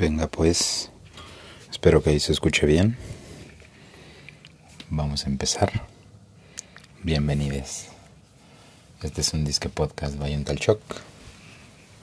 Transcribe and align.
Venga 0.00 0.28
pues, 0.28 0.90
espero 1.70 2.02
que 2.02 2.08
ahí 2.08 2.20
se 2.20 2.32
escuche 2.32 2.64
bien. 2.64 2.96
Vamos 4.88 5.26
a 5.26 5.28
empezar. 5.28 5.70
Bienvenidos. 7.02 7.88
Este 9.02 9.20
es 9.20 9.34
un 9.34 9.44
disque 9.44 9.68
podcast 9.68 10.16
by 10.16 10.34
un 10.34 10.44
Talchoc. 10.44 10.80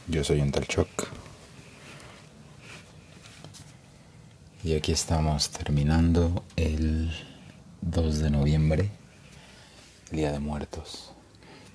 Yo 0.08 0.24
soy 0.24 0.42
un 0.42 0.52
Talchoc. 0.52 0.88
Y 4.64 4.76
aquí 4.76 4.92
estamos 4.92 5.50
terminando 5.50 6.44
el 6.56 7.12
2 7.82 8.20
de 8.20 8.30
noviembre, 8.30 8.92
Día 10.12 10.32
de 10.32 10.40
Muertos. 10.40 11.14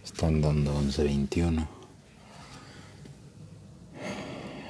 Están 0.04 0.40
dando 0.40 0.72
11.21 0.72 1.66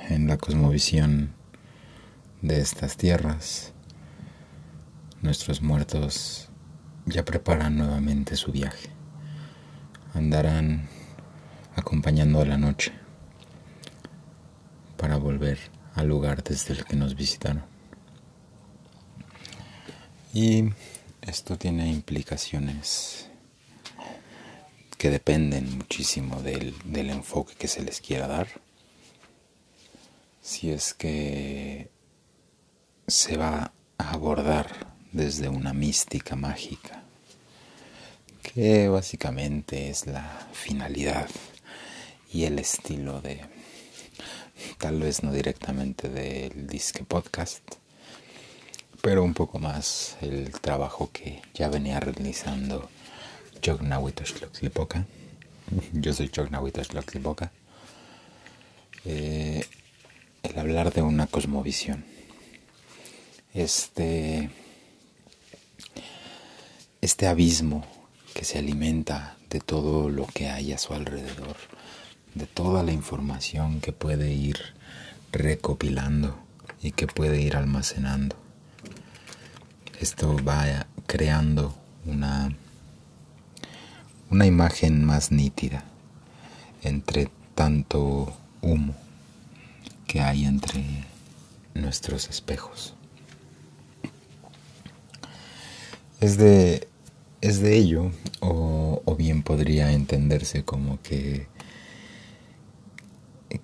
en 0.09 0.29
la 0.29 0.39
cosmovisión 0.39 1.42
de 2.43 2.61
estas 2.61 2.97
tierras. 2.97 3.73
Nuestros 5.23 5.63
muertos 5.63 6.49
ya 7.07 7.25
preparan 7.25 7.77
nuevamente 7.79 8.37
su 8.37 8.53
viaje. 8.53 8.91
Andarán 10.13 10.89
acompañando 11.77 12.41
a 12.41 12.45
la 12.45 12.59
noche 12.59 12.93
para 14.97 15.17
volver 15.17 15.59
al 15.95 16.09
lugar 16.09 16.43
desde 16.43 16.75
el 16.75 16.85
que 16.85 16.97
nos 16.97 17.15
visitaron. 17.15 17.65
Y 20.35 20.65
esto 21.23 21.57
tiene 21.57 21.91
implicaciones 21.91 23.29
que 24.99 25.11
dependen 25.11 25.79
muchísimo 25.79 26.43
del, 26.43 26.75
del 26.85 27.11
enfoque 27.11 27.55
que 27.55 27.69
se 27.69 27.83
les 27.83 28.01
quiera 28.01 28.27
dar 28.27 28.49
si 30.41 30.71
es 30.71 30.93
que 30.93 31.91
se 33.13 33.37
va 33.37 33.73
a 33.99 34.11
abordar 34.13 34.95
desde 35.13 35.51
una 35.51 35.75
mística 35.75 36.35
mágica, 36.35 37.03
que 38.43 38.89
básicamente 38.89 39.91
es 39.91 40.07
la 40.07 40.49
finalidad 40.55 41.29
y 42.33 42.45
el 42.45 42.59
estilo 42.59 43.21
de, 43.21 43.43
tal 44.79 45.01
vez 45.01 45.23
no 45.23 45.31
directamente 45.31 46.09
del 46.09 46.67
disque 46.67 47.05
podcast, 47.05 47.63
pero 49.03 49.23
un 49.23 49.35
poco 49.35 49.59
más 49.59 50.17
el 50.23 50.51
trabajo 50.51 51.11
que 51.13 51.43
ya 51.53 51.69
venía 51.69 52.01
realizando 52.01 52.89
Lipoca. 54.63 55.05
Yo 55.93 56.15
soy 56.15 56.31
Lipoca. 57.13 57.53
Eh, 59.05 59.67
el 60.43 60.59
hablar 60.59 60.95
de 60.95 61.03
una 61.03 61.27
cosmovisión. 61.27 62.11
Este, 63.55 64.51
este 67.03 67.27
abismo 67.27 67.85
que 68.35 68.47
se 68.47 68.59
alimenta 68.59 69.37
de 69.51 69.61
todo 69.61 70.09
lo 70.09 70.27
que 70.27 70.49
hay 70.49 70.73
a 70.73 70.79
su 70.79 70.95
alrededor, 70.95 71.57
de 72.35 72.47
toda 72.47 72.83
la 72.83 72.93
información 72.93 73.83
que 73.83 73.93
puede 73.93 74.33
ir 74.33 74.57
recopilando 75.33 76.39
y 76.83 76.93
que 76.93 77.07
puede 77.07 77.43
ir 77.43 77.57
almacenando. 77.57 78.37
Esto 80.01 80.37
va 80.43 80.87
creando 81.07 81.77
una, 82.07 82.57
una 84.31 84.47
imagen 84.47 85.05
más 85.05 85.31
nítida 85.31 85.85
entre 86.83 87.31
tanto 87.55 88.35
humo 88.63 88.95
que 90.07 90.21
hay 90.21 90.47
entre 90.47 90.83
nuestros 91.75 92.31
espejos. 92.31 92.95
Es 96.23 96.37
de, 96.37 96.87
es 97.41 97.59
de 97.59 97.77
ello, 97.77 98.13
o, 98.39 99.17
bien 99.19 99.43
podría 99.43 99.93
entenderse 99.93 100.63
como 100.63 101.03
que, 101.03 101.49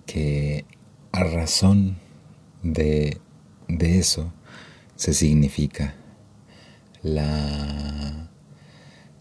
que 0.06 0.64
a 1.12 1.22
razón 1.22 1.98
de, 2.64 3.18
de 3.68 4.00
eso 4.00 4.32
se 4.96 5.14
significa 5.14 5.94
la 7.04 8.28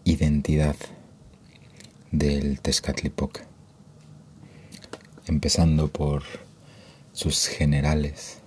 identidad 0.02 0.74
del 2.10 2.60
Tezcatlipoca, 2.60 3.46
empezando 5.28 5.92
por 5.92 6.24
sus 7.12 7.46
generales. 7.46 8.40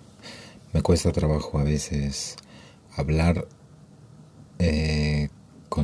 Me 0.73 0.81
cuesta 0.81 1.13
trabajo 1.13 1.59
a 1.59 1.63
veces 1.63 2.35
hablar 2.93 3.47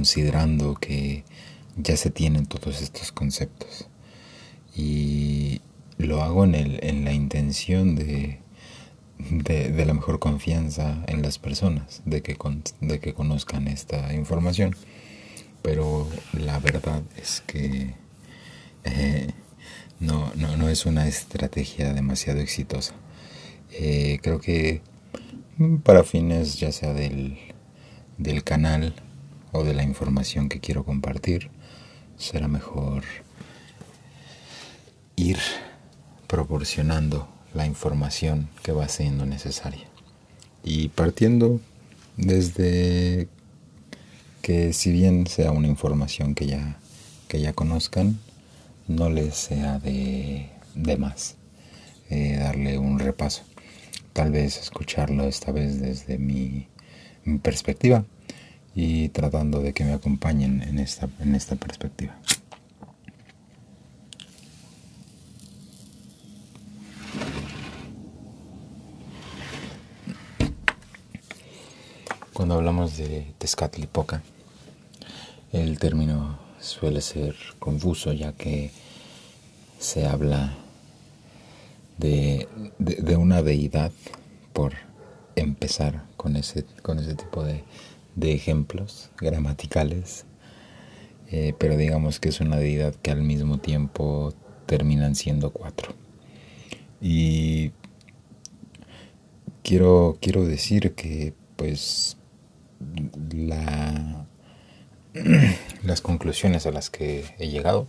considerando 0.08 0.76
que 0.76 1.26
ya 1.76 1.98
se 1.98 2.10
tienen 2.10 2.46
todos 2.46 2.82
estos 2.82 3.12
conceptos. 3.12 3.90
Y 4.74 5.60
lo 5.98 6.24
hago 6.24 6.46
en, 6.46 6.56
el, 6.56 6.80
en 6.82 7.04
la 7.04 7.12
intención 7.12 7.98
de, 7.98 8.40
de, 9.18 9.86
la 9.86 9.94
mejor 9.94 10.20
confianza 10.20 11.04
en 11.08 11.22
las 11.22 11.40
personas, 11.40 12.04
de 12.06 12.22
que, 12.22 12.38
de 12.80 13.00
que 13.02 13.14
conozcan 13.14 13.68
esta 13.68 14.14
información. 14.14 14.78
Pero 15.62 16.08
la 16.32 16.58
verdad 16.60 17.04
es 17.18 17.44
que 17.46 17.94
eh, 18.86 19.28
no, 20.00 20.32
no, 20.36 20.56
no 20.56 20.70
es 20.70 20.86
una 20.86 21.06
estrategia 21.06 21.92
demasiado 21.92 22.40
exitosa. 22.40 22.94
Eh, 23.74 24.20
creo 24.24 24.40
que 24.40 24.82
para 25.84 26.06
fines 26.06 26.58
ya 26.62 26.72
sea 26.72 26.94
del, 26.94 27.38
del 28.18 28.46
canal 28.46 28.96
o 29.52 29.64
de 29.64 29.74
la 29.74 29.84
información 29.84 30.50
que 30.50 30.60
quiero 30.60 30.84
compartir, 30.84 31.50
será 32.18 32.48
mejor 32.48 33.04
ir 35.16 35.38
proporcionando 36.28 37.28
la 37.54 37.66
información 37.66 38.50
que 38.64 38.72
va 38.72 38.88
siendo 38.88 39.26
necesaria. 39.26 39.88
Y 40.64 40.90
partiendo 40.90 41.62
desde 42.18 43.28
que 44.42 44.74
si 44.74 44.92
bien 44.92 45.28
sea 45.28 45.52
una 45.52 45.68
información 45.68 46.36
que 46.36 46.48
ya, 46.48 46.80
que 47.28 47.40
ya 47.40 47.54
conozcan, 47.54 48.20
no 48.88 49.10
les 49.10 49.36
sea 49.36 49.80
de, 49.80 50.50
de 50.76 50.98
más 50.98 51.36
eh, 52.10 52.38
darle 52.38 52.78
un 52.78 53.00
repaso. 53.00 53.44
Tal 54.14 54.32
vez 54.32 54.58
escucharlo 54.58 55.26
esta 55.26 55.52
vez 55.52 55.80
desde 55.80 56.18
mi, 56.18 56.68
perspectiva 57.44 58.06
y 58.80 59.10
tratando 59.10 59.60
de 59.60 59.74
que 59.74 59.84
me 59.84 59.94
acompañen 59.94 60.62
en 60.62 60.78
esta, 60.78 61.10
en 61.20 61.34
esta 61.34 61.56
perspectiva. 61.56 62.16
Cuando 72.34 72.54
hablamos 72.54 72.98
de 72.98 73.34
Tezcatlipoca, 73.40 74.22
el 75.52 75.80
término 75.80 76.38
suele 76.60 77.02
ser 77.02 77.36
confuso 77.58 78.14
ya 78.14 78.34
que 78.34 78.70
se 79.80 80.06
habla 80.06 80.56
de, 81.98 82.48
una 83.18 83.42
deidad 83.42 83.92
por 84.54 84.74
empezar 85.36 86.04
con 86.16 86.36
ese, 86.36 86.64
con 86.84 87.00
ese 87.00 87.16
tipo 87.16 87.44
de, 87.44 87.64
ejemplos 88.22 89.12
gramaticales, 89.18 90.26
eh, 91.30 91.54
pero 91.58 91.78
digamos 91.78 92.20
que 92.20 92.30
es 92.30 92.40
una 92.40 92.58
deidad 92.58 92.96
que 92.96 93.12
al 93.12 93.22
mismo 93.22 93.60
tiempo 93.60 94.34
terminan 94.66 95.16
siendo 95.16 95.52
cuatro. 95.52 95.94
Y 97.02 97.72
quiero, 99.64 100.18
quiero 100.22 100.46
decir 100.46 100.94
que 100.96 101.34
pues 101.56 102.18
la 103.32 104.28
las 105.84 106.02
conclusiones 106.02 106.66
a 106.66 106.72
las 106.72 106.90
que 106.90 107.26
he 107.40 107.50
llegado, 107.50 107.88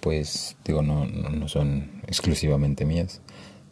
pues 0.00 0.56
digo, 0.64 0.82
no, 0.82 1.06
no, 1.06 1.48
son 1.48 2.02
exclusivamente 2.06 2.84
mías. 2.84 3.20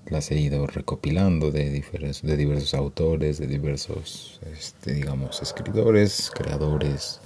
Las 0.07 0.31
he 0.31 0.39
ido 0.39 0.67
recopilando 0.67 1.51
de, 1.51 1.71
diversos, 1.71 2.23
de 2.23 2.37
diversos 2.37 2.75
autores, 2.75 3.39
de 3.39 3.47
diversos, 3.47 4.41
este, 4.53 4.95
digamos, 4.95 5.41
escritores, 5.43 6.31
creadores, 6.35 7.21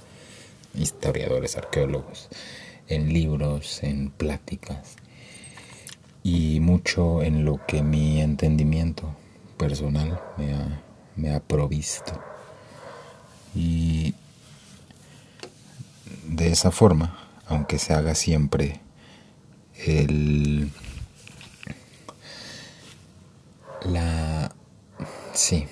historiadores, 0.75 1.57
arqueólogos, 1.57 2.29
en 2.87 3.11
libros, 3.11 3.83
en 3.83 4.11
pláticas 4.11 4.95
y 6.23 6.59
mucho 6.59 7.23
en 7.23 7.45
lo 7.45 7.65
que 7.65 7.81
mi 7.81 8.21
entendimiento 8.21 9.15
personal 9.57 10.19
me 10.37 10.53
ha, 10.53 10.81
me 11.15 11.33
ha 11.33 11.39
provisto. 11.39 12.21
Y 13.55 14.13
de 16.25 16.51
esa 16.51 16.71
forma, 16.71 17.17
aunque 17.47 17.79
se 17.79 17.93
haga 17.93 18.13
siempre 18.13 18.81
el, 19.85 20.69
la, 23.87 24.55
Sí. 25.33 25.67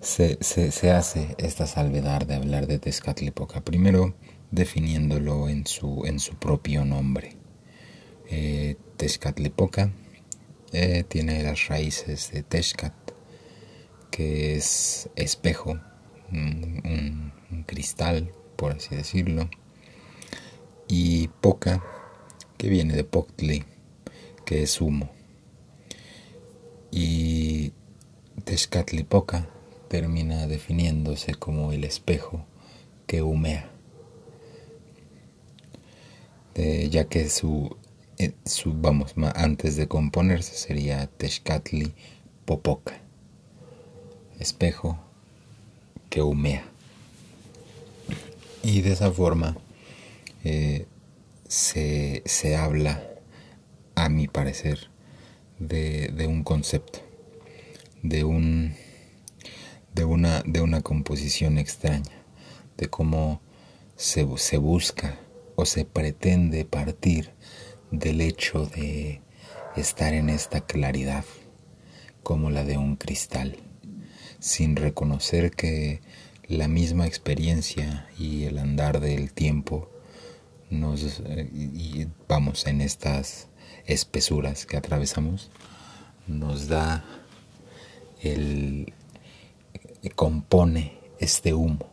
Se, 0.00 0.38
se, 0.40 0.90
hace 0.92 1.34
esta 1.38 1.66
salvedad 1.66 2.24
de 2.24 2.36
hablar 2.36 2.68
de 2.68 2.78
Tezcatlipoca. 2.78 3.62
Primero, 3.62 4.14
definiéndolo 4.52 5.48
en 5.48 5.66
su, 5.66 6.04
en 6.06 6.20
su 6.20 6.36
propio 6.36 6.84
nombre. 6.84 7.36
Eh, 8.30 8.76
Tezcatlipoca 8.96 9.90
eh, 10.72 11.04
tiene 11.08 11.42
las 11.42 11.66
raíces 11.66 12.30
de 12.30 12.44
Tezcat, 12.44 12.94
que 14.12 14.54
es 14.54 15.10
espejo, 15.16 15.80
un, 16.30 17.32
cristal, 17.66 18.30
por 18.54 18.72
así 18.72 18.94
decirlo, 18.94 19.50
y 20.86 21.28
Poca, 21.40 21.82
que 22.56 22.68
viene 22.68 22.94
de 22.94 23.02
Poctli, 23.02 23.64
que 24.44 24.62
es 24.62 24.80
humo. 24.80 25.15
Y 26.98 27.72
Tezcatlipoca 28.44 29.46
termina 29.88 30.46
definiéndose 30.46 31.34
como 31.34 31.72
el 31.72 31.84
espejo 31.84 32.46
que 33.06 33.20
humea, 33.20 33.68
ya 36.54 37.04
que 37.04 37.28
su, 37.28 37.76
eh, 38.16 38.32
su, 38.46 38.72
vamos, 38.72 39.12
antes 39.34 39.76
de 39.76 39.88
componerse 39.88 40.54
sería 40.54 41.06
Tezcatli 41.06 41.92
Popoca, 42.46 42.98
espejo 44.38 44.98
que 46.08 46.22
humea. 46.22 46.64
Y 48.62 48.80
de 48.80 48.92
esa 48.92 49.12
forma 49.12 49.54
eh, 50.44 50.86
se, 51.46 52.22
se, 52.24 52.56
habla, 52.56 53.02
a 53.96 54.08
mi 54.08 54.28
parecer, 54.28 54.88
de, 55.58 56.08
de 56.08 56.26
un 56.26 56.42
concepto, 56.44 57.00
de 58.02 58.24
un 58.24 58.74
de 59.96 60.04
una, 60.04 60.42
de 60.44 60.60
una 60.60 60.82
composición 60.82 61.56
extraña, 61.56 62.22
de 62.76 62.88
cómo 62.88 63.40
se, 63.96 64.26
se 64.36 64.58
busca 64.58 65.18
o 65.54 65.64
se 65.64 65.86
pretende 65.86 66.66
partir 66.66 67.32
del 67.90 68.20
hecho 68.20 68.66
de 68.66 69.22
estar 69.74 70.12
en 70.12 70.28
esta 70.28 70.60
claridad 70.60 71.24
como 72.22 72.50
la 72.50 72.62
de 72.62 72.76
un 72.76 72.96
cristal, 72.96 73.56
sin 74.38 74.76
reconocer 74.76 75.50
que 75.52 76.02
la 76.46 76.68
misma 76.68 77.06
experiencia 77.06 78.06
y 78.18 78.44
el 78.44 78.58
andar 78.58 79.00
del 79.00 79.32
tiempo 79.32 79.90
nos 80.68 81.22
y 81.54 82.06
vamos 82.28 82.66
en 82.66 82.82
estas 82.82 83.48
espesuras 83.86 84.66
que 84.66 84.76
atravesamos 84.76 85.50
nos 86.26 86.68
da 86.68 87.04
el, 88.20 88.92
compone 90.14 90.98
este 91.18 91.54
humo 91.54 91.90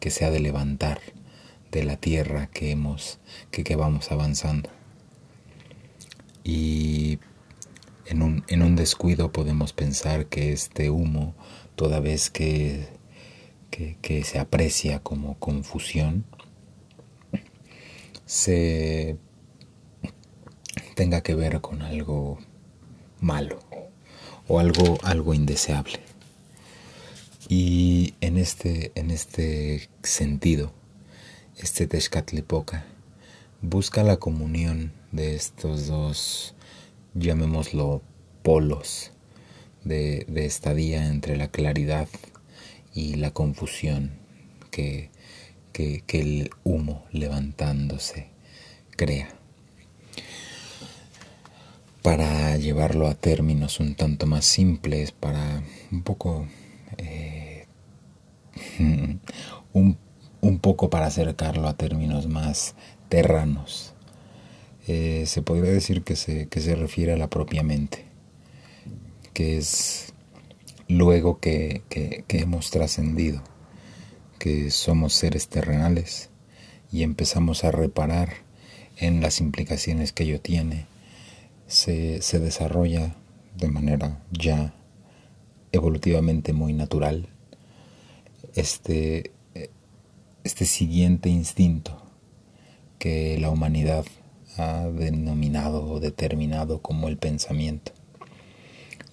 que 0.00 0.10
se 0.10 0.24
ha 0.24 0.30
de 0.30 0.40
levantar 0.40 1.00
de 1.70 1.84
la 1.84 1.96
tierra 1.96 2.48
que 2.48 2.70
hemos 2.70 3.18
que, 3.50 3.64
que 3.64 3.76
vamos 3.76 4.10
avanzando. 4.12 4.70
Y 6.44 7.18
en 8.06 8.22
un, 8.22 8.44
en 8.48 8.62
un, 8.62 8.76
descuido 8.76 9.32
podemos 9.32 9.72
pensar 9.72 10.26
que 10.26 10.52
este 10.52 10.90
humo 10.90 11.34
toda 11.76 12.00
vez 12.00 12.30
que, 12.30 12.88
que, 13.70 13.96
que 14.02 14.24
se 14.24 14.38
aprecia 14.38 14.98
como 14.98 15.38
confusión 15.38 16.24
se 18.26 19.16
tenga 21.02 21.20
que 21.20 21.34
ver 21.34 21.60
con 21.60 21.82
algo 21.82 22.38
malo 23.20 23.58
o 24.46 24.60
algo, 24.60 25.00
algo 25.02 25.34
indeseable. 25.34 25.98
Y 27.48 28.14
en 28.20 28.38
este, 28.38 28.92
en 28.94 29.10
este 29.10 29.90
sentido, 30.04 30.72
este 31.56 31.88
Tezcatlipoca 31.88 32.84
busca 33.62 34.04
la 34.04 34.18
comunión 34.18 34.92
de 35.10 35.34
estos 35.34 35.88
dos, 35.88 36.54
llamémoslo, 37.14 38.00
polos 38.44 39.10
de, 39.82 40.24
de 40.28 40.46
estadía 40.46 41.08
entre 41.08 41.36
la 41.36 41.48
claridad 41.48 42.06
y 42.94 43.16
la 43.16 43.32
confusión 43.32 44.12
que, 44.70 45.10
que, 45.72 46.04
que 46.06 46.20
el 46.20 46.50
humo 46.62 47.04
levantándose 47.10 48.28
crea. 48.94 49.41
Para 52.02 52.56
llevarlo 52.56 53.06
a 53.06 53.14
términos 53.14 53.78
un 53.80 53.94
tanto 53.94 54.26
más 54.26 54.44
simples, 54.44 55.12
para 55.12 55.62
un 55.90 56.02
poco 56.02 56.46
eh, 56.98 57.66
un, 59.72 59.98
un, 60.40 60.58
poco 60.58 60.90
para 60.90 61.06
acercarlo 61.06 61.68
a 61.68 61.76
términos 61.76 62.26
más 62.26 62.74
terranos. 63.08 63.94
Eh, 64.88 65.24
se 65.26 65.42
podría 65.42 65.70
decir 65.70 66.02
que 66.02 66.16
se, 66.16 66.48
que 66.48 66.60
se 66.60 66.74
refiere 66.74 67.12
a 67.12 67.16
la 67.16 67.30
propia 67.30 67.62
mente, 67.62 68.04
que 69.32 69.56
es 69.56 70.12
luego 70.88 71.38
que, 71.38 71.82
que, 71.88 72.24
que 72.26 72.40
hemos 72.40 72.70
trascendido, 72.70 73.42
que 74.40 74.70
somos 74.70 75.14
seres 75.14 75.48
terrenales 75.48 76.30
y 76.90 77.04
empezamos 77.04 77.64
a 77.64 77.70
reparar 77.70 78.34
en 78.96 79.20
las 79.20 79.40
implicaciones 79.40 80.12
que 80.12 80.24
ello 80.24 80.40
tiene, 80.40 80.86
se, 81.72 82.38
desarrolla 82.38 83.16
de 83.56 83.68
manera 83.68 84.22
ya 84.30 84.74
evolutivamente 85.72 86.52
muy 86.52 86.74
natural 86.74 87.28
este, 88.54 89.32
este 90.44 90.66
siguiente 90.66 91.30
instinto 91.30 92.02
que 92.98 93.38
la 93.40 93.48
humanidad 93.48 94.04
ha 94.58 94.86
denominado 94.88 95.88
o 95.88 95.98
determinado 95.98 96.82
como 96.82 97.08
el 97.08 97.16
pensamiento. 97.16 97.92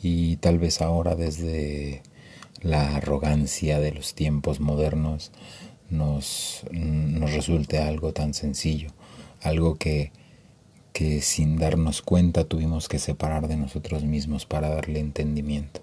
Y 0.04 0.36
tal 0.38 0.60
vez 0.60 0.82
ahora 0.82 1.16
desde 1.16 2.04
la 2.62 2.98
arrogancia 2.98 3.80
de 3.80 3.94
los 3.94 4.16
tiempos 4.16 4.60
modernos 4.60 5.32
nos, 5.90 6.66
nos 6.72 7.32
resulte 7.32 7.80
algo 7.80 8.12
tan 8.12 8.34
sencillo, 8.34 8.90
algo 9.42 9.76
que, 9.76 10.12
que 10.94 11.22
sin 11.22 11.58
darnos 11.58 12.02
cuenta 12.02 12.46
tuvimos 12.46 12.88
que 12.88 13.00
separar 13.00 13.48
de 13.48 13.58
nosotros 13.58 14.04
mismos 14.04 14.46
para 14.46 14.70
darle 14.70 15.00
entendimiento. 15.00 15.82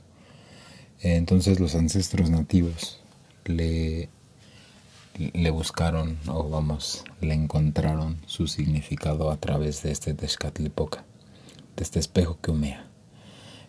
Entonces 1.01 1.61
los 1.61 1.75
ancestros 1.75 2.31
nativos 2.31 3.01
le, 3.45 4.09
le 5.19 5.51
buscaron, 5.51 6.19
o 6.27 6.49
vamos, 6.49 7.05
le 7.21 7.35
encontraron 7.35 8.19
su 8.27 8.47
significado 8.49 9.31
a 9.31 9.37
través 9.37 9.83
de 9.83 9.93
este 9.93 10.15
Tezcatlipoca, 10.15 11.05
de 11.77 11.83
este 11.83 11.99
espejo 11.99 12.39
que 12.41 12.51
humea. 12.51 12.87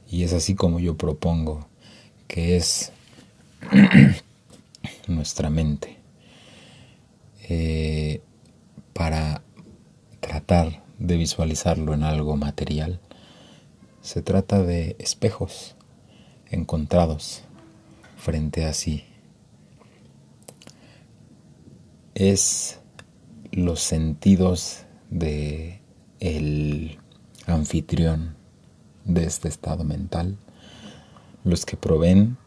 Y 0.09 0.23
es 0.23 0.33
así 0.33 0.55
como 0.55 0.79
yo 0.79 0.97
propongo 0.97 1.67
que 2.27 2.55
es 2.55 2.91
nuestra 5.07 5.49
mente 5.49 5.97
eh, 7.49 8.21
para 8.93 9.41
tratar 10.19 10.86
de 10.99 11.17
visualizarlo 11.17 11.93
en 11.93 12.03
algo 12.03 12.35
material. 12.37 12.99
Se 14.01 14.21
trata 14.21 14.61
de 14.63 14.95
espejos 14.99 15.75
encontrados 16.49 17.43
frente 18.17 18.65
a 18.65 18.73
sí. 18.73 19.03
Es 22.15 22.79
los 23.51 23.81
sentidos 23.81 24.83
de 25.09 25.81
el 26.19 26.97
anfitrión 27.45 28.35
de 29.05 29.25
este 29.25 29.47
estado 29.47 29.83
mental 29.83 30.37
los 31.43 31.65
que 31.65 31.77
proveen 31.77 32.37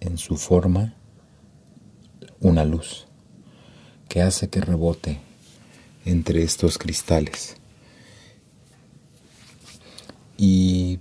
en 0.00 0.18
su 0.18 0.36
forma 0.36 0.94
una 2.40 2.64
luz 2.64 3.06
que 4.08 4.20
hace 4.20 4.48
que 4.48 4.60
rebote 4.60 5.20
entre 6.04 6.42
estos 6.42 6.76
cristales 6.76 7.61
y 10.44 10.98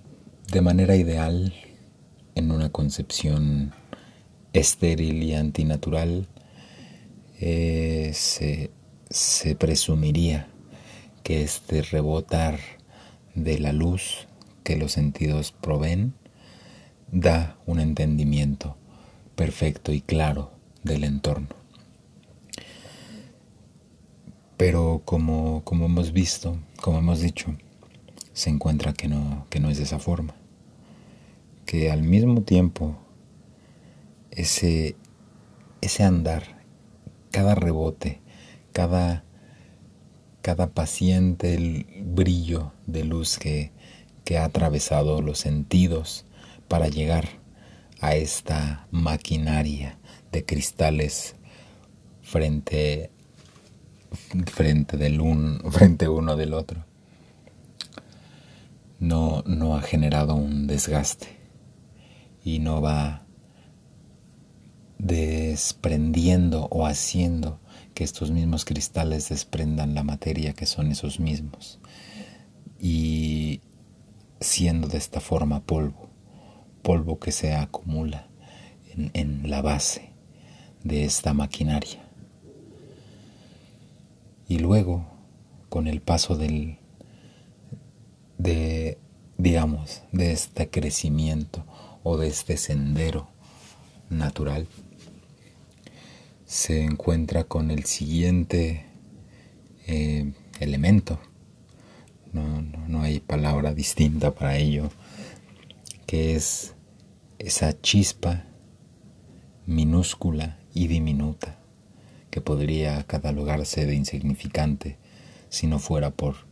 de 0.51 0.61
manera 0.61 0.95
ideal 0.95 1.51
en 2.35 2.51
una 2.51 2.69
concepción 2.69 3.73
estéril 4.53 5.23
y 5.23 5.33
antinatural, 5.33 6.27
eh, 7.39 8.11
se, 8.13 8.69
presumiría 9.55 10.47
que 11.23 11.41
este 11.41 11.81
rebotar 11.81 12.59
de 13.33 13.57
la 13.57 13.73
luz 13.73 14.27
que 14.63 14.77
los 14.77 14.91
sentidos 14.91 15.53
proveen 15.53 16.13
da 17.11 17.57
un 17.65 17.79
entendimiento 17.79 18.77
perfecto 19.35 19.91
y 19.91 20.01
claro 20.01 20.51
del 20.83 21.03
entorno. 21.03 21.47
Pero 24.55 25.01
como, 25.03 25.63
como 25.63 25.87
hemos 25.87 26.11
visto, 26.11 26.59
como 26.79 26.99
hemos 26.99 27.21
dicho, 27.21 27.55
se 28.33 28.49
encuentra 28.49 28.93
que 28.93 29.07
no, 29.07 29.45
que 29.49 29.59
no 29.59 29.69
es 29.69 29.77
de 29.77 29.83
esa 29.83 29.99
forma. 29.99 30.35
Que 31.65 31.91
al 31.91 32.03
mismo 32.03 32.41
tiempo 32.41 32.97
ese, 34.31 34.95
ese 35.81 36.03
andar, 36.03 36.63
cada 37.31 37.55
rebote, 37.55 38.21
cada, 38.73 39.23
cada 40.41 40.71
paciente 40.71 41.55
el 41.55 41.85
brillo 42.03 42.73
de 42.87 43.03
luz 43.03 43.37
que, 43.37 43.71
que 44.23 44.37
ha 44.37 44.45
atravesado 44.45 45.21
los 45.21 45.39
sentidos 45.39 46.25
para 46.67 46.87
llegar 46.87 47.27
a 47.99 48.15
esta 48.15 48.87
maquinaria 48.91 49.97
de 50.31 50.45
cristales 50.45 51.35
frente 52.21 53.11
frente 54.45 54.97
del 54.97 55.21
un, 55.21 55.61
frente 55.71 56.07
uno 56.07 56.35
del 56.35 56.53
otro 56.53 56.85
no, 59.01 59.43
no 59.47 59.75
ha 59.75 59.81
generado 59.81 60.35
un 60.35 60.67
desgaste 60.67 61.27
y 62.45 62.59
no 62.59 62.81
va 62.81 63.25
desprendiendo 64.99 66.67
o 66.69 66.85
haciendo 66.85 67.59
que 67.95 68.03
estos 68.03 68.29
mismos 68.29 68.63
cristales 68.63 69.27
desprendan 69.29 69.95
la 69.95 70.03
materia 70.03 70.53
que 70.53 70.67
son 70.67 70.91
esos 70.91 71.19
mismos 71.19 71.79
y 72.79 73.61
siendo 74.39 74.87
de 74.87 74.99
esta 74.99 75.19
forma 75.19 75.61
polvo, 75.61 76.11
polvo 76.83 77.17
que 77.19 77.31
se 77.31 77.55
acumula 77.55 78.27
en, 78.95 79.09
en 79.15 79.49
la 79.49 79.63
base 79.63 80.13
de 80.83 81.05
esta 81.05 81.33
maquinaria. 81.33 82.07
Y 84.47 84.59
luego, 84.59 85.05
con 85.69 85.87
el 85.87 86.01
paso 86.01 86.35
del, 86.35 86.80
de, 88.41 88.97
digamos, 89.37 90.01
de 90.11 90.31
este 90.31 90.69
crecimiento 90.69 91.63
o 92.03 92.17
de 92.17 92.27
este 92.27 92.57
sendero 92.57 93.29
natural, 94.09 94.67
se 96.45 96.83
encuentra 96.83 97.43
con 97.43 97.69
el 97.71 97.85
siguiente 97.85 98.85
eh, 99.87 100.33
elemento. 100.59 101.19
No, 102.33 102.61
no, 102.61 102.87
no 102.87 103.01
hay 103.03 103.19
palabra 103.19 103.73
distinta 103.73 104.33
para 104.33 104.57
ello, 104.57 104.89
que 106.07 106.35
es 106.35 106.73
esa 107.37 107.79
chispa 107.79 108.45
minúscula 109.65 110.59
y 110.73 110.87
diminuta 110.87 111.59
que 112.31 112.41
podría 112.41 113.03
catalogarse 113.03 113.85
de 113.85 113.95
insignificante 113.95 114.97
si 115.49 115.67
no 115.67 115.79
fuera 115.79 116.11
por 116.11 116.50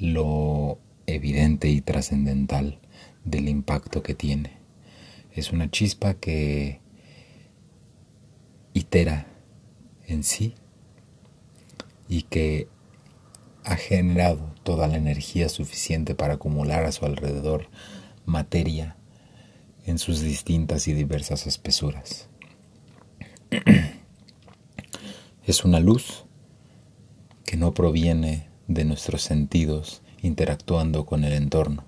lo 0.00 0.78
evidente 1.06 1.68
y 1.68 1.80
trascendental 1.82 2.80
del 3.24 3.48
impacto 3.48 4.02
que 4.02 4.14
tiene. 4.14 4.58
Es 5.32 5.52
una 5.52 5.70
chispa 5.70 6.14
que 6.14 6.80
itera 8.72 9.26
en 10.06 10.24
sí 10.24 10.54
y 12.08 12.22
que 12.22 12.68
ha 13.64 13.76
generado 13.76 14.54
toda 14.62 14.88
la 14.88 14.96
energía 14.96 15.48
suficiente 15.48 16.14
para 16.14 16.34
acumular 16.34 16.84
a 16.84 16.92
su 16.92 17.04
alrededor 17.04 17.68
materia 18.24 18.96
en 19.84 19.98
sus 19.98 20.20
distintas 20.20 20.88
y 20.88 20.94
diversas 20.94 21.46
espesuras. 21.46 22.28
Es 25.46 25.64
una 25.64 25.80
luz 25.80 26.26
que 27.44 27.56
no 27.56 27.74
proviene 27.74 28.49
de 28.70 28.84
nuestros 28.84 29.22
sentidos 29.22 30.00
interactuando 30.22 31.04
con 31.04 31.24
el 31.24 31.32
entorno, 31.32 31.84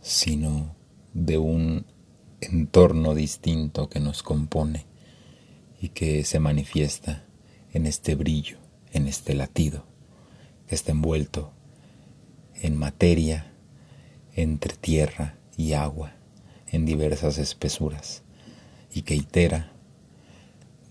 sino 0.00 0.76
de 1.14 1.36
un 1.36 1.84
entorno 2.40 3.16
distinto 3.16 3.88
que 3.88 3.98
nos 3.98 4.22
compone 4.22 4.86
y 5.80 5.88
que 5.88 6.22
se 6.22 6.38
manifiesta 6.38 7.24
en 7.72 7.86
este 7.86 8.14
brillo, 8.14 8.58
en 8.92 9.08
este 9.08 9.34
latido, 9.34 9.84
que 10.68 10.76
está 10.76 10.92
envuelto 10.92 11.50
en 12.54 12.76
materia 12.76 13.52
entre 14.36 14.76
tierra 14.76 15.38
y 15.56 15.72
agua 15.72 16.12
en 16.68 16.86
diversas 16.86 17.38
espesuras 17.38 18.22
y 18.94 19.02
que 19.02 19.16
itera 19.16 19.72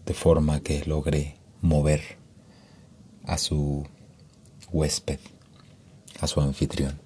de 0.05 0.13
forma 0.13 0.59
que 0.59 0.83
logre 0.85 1.37
mover 1.61 2.01
a 3.23 3.37
su 3.37 3.87
huésped, 4.71 5.19
a 6.19 6.27
su 6.27 6.41
anfitrión. 6.41 6.99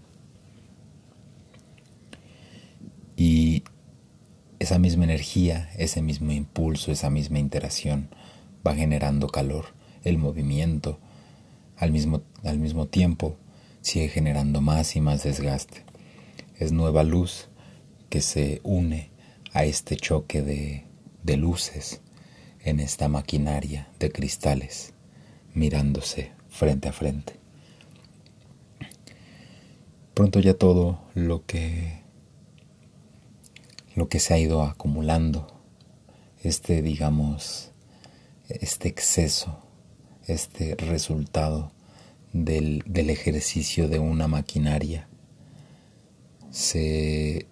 Y 3.16 3.64
esa 4.60 4.80
misma 4.80 5.06
energía, 5.06 5.70
ese 5.78 6.02
mismo 6.02 6.32
impulso, 6.32 6.92
esa 6.92 7.10
misma 7.10 7.40
interacción 7.40 8.10
va 8.66 8.76
generando 8.76 9.28
calor, 9.28 9.66
el 10.04 10.18
movimiento, 10.18 11.00
al 11.78 11.92
mismo, 11.92 12.24
al 12.44 12.60
mismo 12.60 12.88
tiempo 12.88 13.38
sigue 13.82 14.10
generando 14.10 14.62
más 14.62 14.96
y 14.96 15.02
más 15.02 15.24
desgaste. 15.24 15.84
Es 16.58 16.72
nueva 16.72 17.04
luz 17.04 17.48
que 18.10 18.22
se 18.22 18.62
une 18.64 19.12
a 19.54 19.66
este 19.66 19.96
choque 19.96 20.42
de, 20.42 20.86
de 21.24 21.38
luces 21.38 22.02
en 22.64 22.80
esta 22.80 23.08
maquinaria 23.08 23.90
de 24.00 24.12
cristales, 24.12 24.94
mirándose 25.54 26.32
frente 26.50 26.90
a 26.90 26.94
frente. 26.94 27.45
Pronto 30.16 30.40
ya 30.40 30.54
todo 30.54 31.02
lo 31.14 31.46
que 31.46 32.06
lo 33.96 34.08
que 34.08 34.20
se 34.20 34.34
ha 34.34 34.38
ido 34.38 34.64
acumulando, 34.64 35.46
este 36.42 36.82
digamos, 36.82 37.74
este 38.48 38.88
exceso, 38.88 39.60
este 40.26 40.76
resultado 40.76 41.74
del, 42.32 42.82
del 42.86 43.10
ejercicio 43.10 43.90
de 43.90 44.00
una 44.00 44.30
maquinaria, 44.30 45.10
se, 46.50 47.48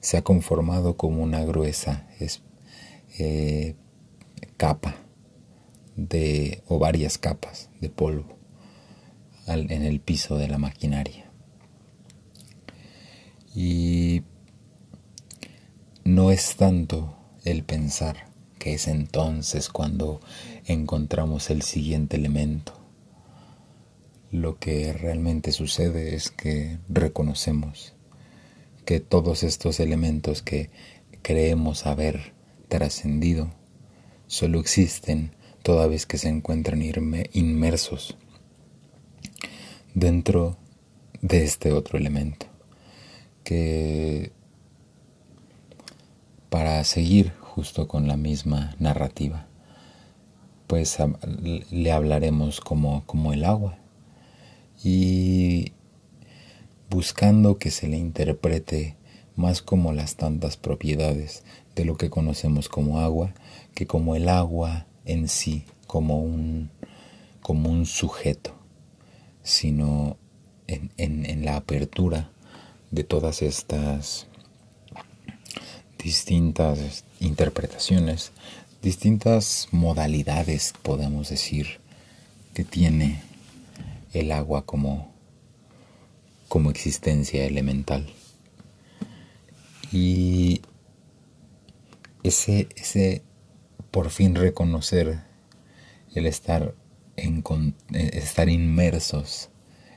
se, 0.00 0.16
ha 0.16 0.22
conformado 0.22 0.96
como 0.96 1.22
una 1.22 1.44
gruesa 1.44 2.08
eh, 3.20 3.76
capa 4.56 4.96
de, 5.94 6.64
o 6.66 6.80
varias 6.80 7.16
capas 7.16 7.70
de 7.80 7.90
polvo 7.90 8.36
en 9.46 9.84
el 9.84 10.00
piso 10.00 10.36
de 10.36 10.48
la 10.48 10.58
maquinaria. 10.58 11.25
Y 13.56 14.22
no 16.04 16.30
es 16.30 16.56
tanto 16.56 17.16
el 17.42 17.64
pensar 17.64 18.28
que 18.58 18.74
es 18.74 18.86
entonces 18.86 19.70
cuando 19.70 20.20
encontramos 20.66 21.48
el 21.48 21.62
siguiente 21.62 22.18
elemento. 22.18 22.78
Lo 24.30 24.58
que 24.58 24.92
realmente 24.92 25.52
sucede 25.52 26.14
es 26.14 26.30
que 26.30 26.76
reconocemos 26.90 27.94
que 28.84 29.00
todos 29.00 29.42
estos 29.42 29.80
elementos 29.80 30.42
que 30.42 30.68
creemos 31.22 31.86
haber 31.86 32.34
trascendido 32.68 33.54
solo 34.26 34.60
existen 34.60 35.34
toda 35.62 35.86
vez 35.86 36.04
que 36.04 36.18
se 36.18 36.28
encuentran 36.28 36.82
inmersos 37.32 38.18
dentro 39.94 40.58
de 41.22 41.44
este 41.44 41.72
otro 41.72 41.96
elemento 41.96 42.54
que 43.46 44.32
para 46.50 46.82
seguir 46.82 47.32
justo 47.38 47.86
con 47.86 48.08
la 48.08 48.16
misma 48.16 48.74
narrativa 48.80 49.46
pues 50.66 50.98
le 51.70 51.92
hablaremos 51.92 52.60
como, 52.60 53.04
como 53.06 53.32
el 53.32 53.44
agua. 53.44 53.78
Y 54.82 55.74
buscando 56.90 57.58
que 57.58 57.70
se 57.70 57.86
le 57.86 57.98
interprete 57.98 58.96
más 59.36 59.62
como 59.62 59.92
las 59.92 60.16
tantas 60.16 60.56
propiedades 60.56 61.44
de 61.76 61.84
lo 61.84 61.96
que 61.96 62.10
conocemos 62.10 62.68
como 62.68 62.98
agua 62.98 63.32
que 63.74 63.86
como 63.86 64.16
el 64.16 64.28
agua 64.28 64.86
en 65.04 65.28
sí, 65.28 65.64
como 65.86 66.20
un, 66.20 66.70
como 67.42 67.70
un 67.70 67.86
sujeto, 67.86 68.56
sino 69.44 70.16
en, 70.66 70.90
en 70.96 71.44
la 71.44 71.54
apertura 71.54 72.32
de 72.90 73.04
todas 73.04 73.42
estas 73.42 74.26
distintas 75.98 77.04
interpretaciones, 77.20 78.32
distintas 78.82 79.68
modalidades, 79.72 80.72
podemos 80.82 81.28
decir, 81.28 81.80
que 82.54 82.64
tiene 82.64 83.22
el 84.12 84.32
agua 84.32 84.64
como, 84.64 85.12
como 86.48 86.70
existencia 86.70 87.44
elemental. 87.44 88.06
Y 89.92 90.62
ese, 92.22 92.68
ese 92.76 93.22
por 93.90 94.10
fin 94.10 94.34
reconocer 94.34 95.20
el 96.14 96.26
estar, 96.26 96.74
en, 97.16 97.42
estar 97.92 98.48
inmersos 98.48 99.50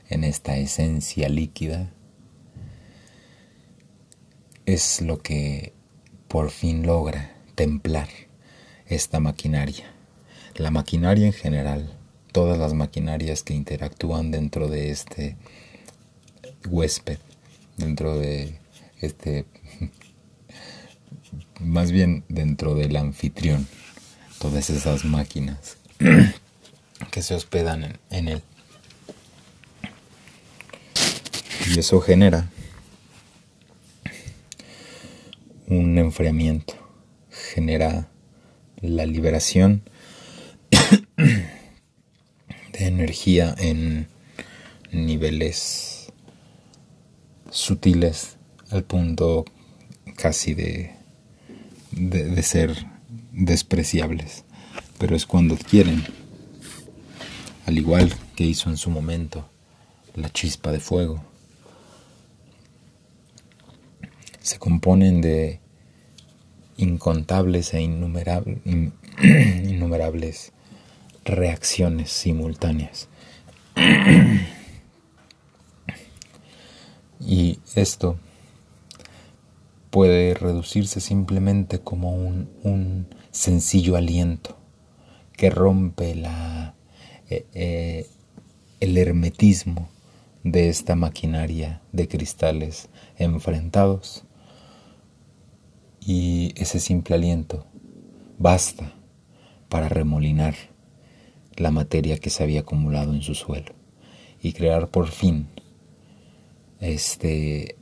en 0.08 0.24
esta 0.24 0.56
esencia 0.56 1.28
líquida 1.28 1.92
es 4.66 5.00
lo 5.00 5.22
que 5.22 5.72
por 6.28 6.50
fin 6.50 6.86
logra 6.86 7.32
templar 7.54 8.08
esta 8.86 9.20
maquinaria. 9.20 9.92
La 10.56 10.70
maquinaria 10.70 11.26
en 11.26 11.32
general, 11.32 11.96
todas 12.32 12.58
las 12.58 12.74
maquinarias 12.74 13.42
que 13.42 13.54
interactúan 13.54 14.30
dentro 14.30 14.68
de 14.68 14.90
este 14.90 15.36
huésped, 16.68 17.18
dentro 17.76 18.16
de 18.18 18.58
este, 19.00 19.46
más 21.60 21.90
bien 21.92 22.24
dentro 22.28 22.74
del 22.74 22.96
anfitrión, 22.96 23.66
todas 24.38 24.70
esas 24.70 25.04
máquinas 25.04 25.76
que 27.10 27.22
se 27.22 27.34
hospedan 27.34 27.98
en, 28.10 28.28
él. 28.28 28.42
Y 31.68 31.78
eso 31.78 32.00
genera 32.00 32.48
un 35.70 35.96
enfriamiento, 35.98 36.74
genera 37.30 38.10
la 38.80 39.06
liberación 39.06 39.82
de 41.16 42.86
energía 42.86 43.54
en 43.56 44.08
niveles 44.90 46.12
sutiles 47.50 48.36
al 48.70 48.82
punto 48.82 49.44
casi 50.16 50.54
de, 50.54 50.90
de, 51.92 52.42
ser 52.42 52.86
despreciables, 53.32 54.44
pero 54.98 55.14
es 55.14 55.24
cuando 55.24 55.56
quieren, 55.56 56.04
al 57.66 57.78
igual 57.78 58.12
que 58.34 58.44
hizo 58.44 58.70
en 58.70 58.76
su 58.76 58.90
momento 58.90 59.48
la 60.16 60.30
chispa 60.30 60.72
de 60.72 60.80
fuego, 60.80 61.24
se 64.50 64.58
componen 64.58 65.20
de 65.20 65.60
incontables 66.76 67.72
e 67.72 67.82
innumerables, 67.82 68.52
reacciones 71.24 72.10
simultáneas. 72.10 73.08
y 77.20 77.60
esto 77.76 78.18
puede 79.90 80.34
reducirse 80.34 81.00
simplemente 81.00 81.78
como 81.78 82.12
un, 82.12 82.50
un 82.64 83.06
sencillo 83.30 83.94
aliento 83.94 84.58
que 85.36 85.50
rompe 85.50 86.16
la, 86.16 86.74
eh, 87.28 87.46
eh, 87.54 88.08
el 88.80 88.98
hermetismo 88.98 89.88
de 90.42 90.70
esta 90.70 90.96
maquinaria 90.96 91.82
de 91.92 92.08
cristales 92.08 92.88
enfrentados. 93.16 94.24
Y 96.00 96.52
ese 96.56 96.80
simple 96.80 97.14
aliento 97.14 97.66
basta 98.38 98.94
para 99.68 99.88
remolinar 99.88 100.54
la 101.56 101.70
materia 101.70 102.18
que 102.18 102.30
se 102.30 102.42
había 102.42 102.60
acumulado 102.60 103.12
en 103.12 103.22
su 103.22 103.34
suelo 103.34 103.72
y 104.42 104.52
crear 104.52 104.88
por 104.88 105.08
fin 105.08 105.48
este 106.80 107.76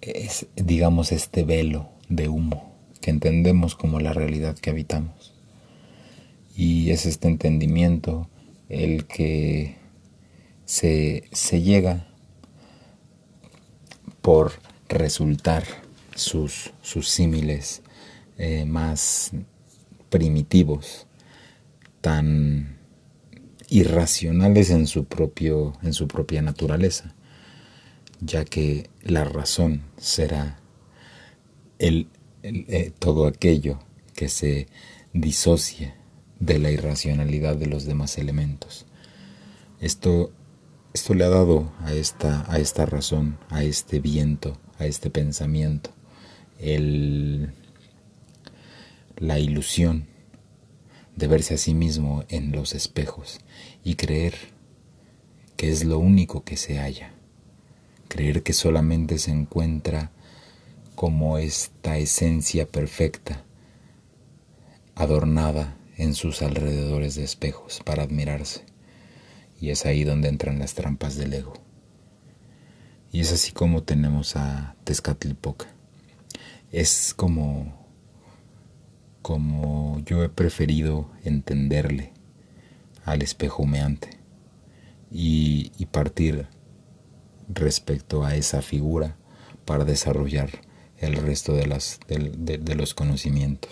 es, 0.00 0.46
digamos, 0.56 1.12
este 1.12 1.44
velo 1.44 1.90
de 2.08 2.28
humo 2.28 2.74
que 3.00 3.10
entendemos 3.10 3.74
como 3.74 4.00
la 4.00 4.12
realidad 4.12 4.56
que 4.56 4.70
habitamos. 4.70 5.34
Y 6.56 6.90
es 6.90 7.06
este 7.06 7.28
entendimiento 7.28 8.28
el 8.68 9.06
que 9.06 9.76
se, 10.64 11.24
se 11.32 11.62
llega 11.62 12.06
por 14.22 14.52
resultar 14.88 15.64
sus, 16.14 16.72
sus 16.82 17.08
símiles 17.08 17.82
eh, 18.38 18.64
más 18.64 19.32
primitivos, 20.08 21.06
tan 22.00 22.78
irracionales 23.68 24.70
en 24.70 24.86
su, 24.86 25.04
propio, 25.04 25.74
en 25.82 25.92
su 25.92 26.08
propia 26.08 26.42
naturaleza 26.42 27.14
ya 28.20 28.44
que 28.44 28.90
la 29.02 29.24
razón 29.24 29.82
será 29.96 30.60
el, 31.78 32.08
eh, 32.42 32.92
todo 32.98 33.26
aquello 33.26 33.80
que 34.14 34.28
se 34.28 34.68
disocia 35.12 35.96
de 36.38 36.58
la 36.58 36.70
irracionalidad 36.70 37.56
de 37.56 37.66
los 37.66 37.84
demás 37.84 38.18
elementos. 38.18 38.86
Esto, 39.80 40.30
esto 40.92 41.14
le 41.14 41.24
ha 41.24 41.28
dado 41.28 41.72
a 41.80 41.92
esta, 41.92 42.50
a 42.52 42.58
esta 42.58 42.86
razón, 42.86 43.38
a 43.48 43.62
este 43.62 44.00
viento, 44.00 44.58
a 44.78 44.86
este 44.86 45.10
pensamiento, 45.10 45.90
el, 46.60 47.52
la 49.16 49.38
ilusión 49.38 50.06
de 51.16 51.26
verse 51.26 51.54
a 51.54 51.58
sí 51.58 51.74
mismo 51.74 52.24
en 52.28 52.52
los 52.52 52.74
espejos 52.74 53.40
y 53.84 53.94
creer 53.94 54.34
que 55.56 55.70
es 55.70 55.84
lo 55.84 55.98
único 55.98 56.44
que 56.44 56.56
se 56.56 56.78
halla 56.78 57.12
creer 58.10 58.42
que 58.42 58.52
solamente 58.52 59.16
se 59.18 59.30
encuentra 59.30 60.10
como 60.96 61.38
esta 61.38 61.96
esencia 61.96 62.66
perfecta, 62.66 63.44
adornada 64.96 65.78
en 65.96 66.14
sus 66.14 66.42
alrededores 66.42 67.14
de 67.14 67.24
espejos 67.24 67.80
para 67.84 68.02
admirarse. 68.02 68.66
Y 69.60 69.70
es 69.70 69.86
ahí 69.86 70.04
donde 70.04 70.28
entran 70.28 70.58
las 70.58 70.74
trampas 70.74 71.16
del 71.16 71.32
ego. 71.32 71.54
Y 73.12 73.20
es 73.20 73.32
así 73.32 73.52
como 73.52 73.82
tenemos 73.82 74.36
a 74.36 74.74
Tezcatlipoca. 74.84 75.68
Es 76.72 77.14
como 77.14 77.80
como 79.22 80.00
yo 80.04 80.24
he 80.24 80.28
preferido 80.28 81.10
entenderle 81.24 82.12
al 83.04 83.22
espejo 83.22 83.62
humeante 83.64 84.10
y, 85.10 85.72
y 85.78 85.86
partir 85.86 86.46
respecto 87.48 88.24
a 88.24 88.36
esa 88.36 88.62
figura 88.62 89.16
para 89.64 89.84
desarrollar 89.84 90.50
el 90.98 91.16
resto 91.16 91.54
de, 91.54 91.66
las, 91.66 92.00
de, 92.08 92.74
los 92.74 92.94
conocimientos. 92.94 93.70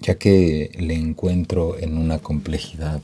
Ya 0.00 0.16
que 0.16 0.70
le 0.78 0.94
encuentro 0.94 1.78
en 1.78 1.98
una 1.98 2.18
complejidad 2.18 3.00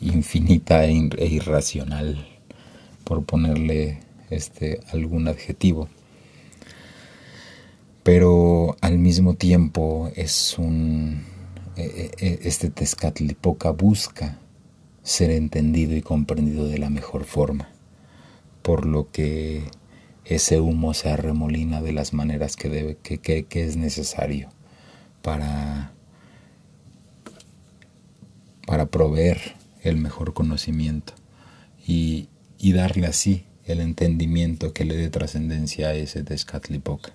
infinita 0.00 0.84
e, 0.86 1.10
e 1.18 1.26
irracional, 1.26 2.26
por 3.04 3.24
ponerle 3.24 4.00
este, 4.30 4.80
algún 4.92 5.28
adjetivo. 5.28 5.88
Pero 8.02 8.76
al 8.80 8.98
mismo 8.98 9.34
tiempo 9.34 10.10
es 10.16 10.58
un. 10.58 11.22
E, 11.76 12.10
e, 12.18 12.38
este 12.42 12.70
Tezcatlipoca 12.70 13.70
busca 13.70 14.38
ser 15.02 15.30
entendido 15.30 15.96
y 15.96 16.02
comprendido 16.02 16.66
de 16.66 16.78
la 16.78 16.90
mejor 16.90 17.24
forma, 17.24 17.68
por 18.62 18.86
lo 18.86 19.10
que 19.10 19.64
ese 20.24 20.60
humo 20.60 20.94
se 20.94 21.10
arremolina 21.10 21.82
de 21.82 21.92
las 21.92 22.12
maneras 22.12 22.56
que, 22.56 22.68
debe, 22.68 22.96
que, 23.02 23.18
que, 23.18 23.64
es 23.64 23.76
necesario 23.76 24.50
para, 25.22 25.92
para 28.66 28.86
proveer 28.86 29.56
el 29.82 29.96
mejor 29.96 30.34
conocimiento 30.34 31.14
y, 31.86 32.28
y 32.58 32.72
darle 32.72 33.06
así 33.06 33.44
el 33.64 33.80
entendimiento 33.80 34.72
que 34.72 34.84
le 34.84 34.96
dé 34.96 35.10
trascendencia 35.10 35.88
a 35.88 35.94
ese 35.94 36.22
Tezcatlipoca. 36.22 37.14